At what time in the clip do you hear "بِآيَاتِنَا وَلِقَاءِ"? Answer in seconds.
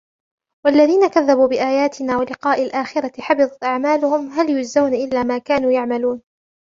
1.47-2.63